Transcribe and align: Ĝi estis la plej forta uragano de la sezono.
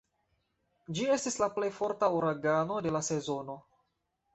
Ĝi 0.99 1.05
estis 1.17 1.37
la 1.43 1.51
plej 1.59 1.71
forta 1.77 2.13
uragano 2.19 2.83
de 2.87 2.99
la 2.99 3.07
sezono. 3.15 3.65